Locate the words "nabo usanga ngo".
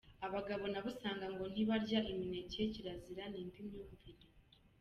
0.69-1.43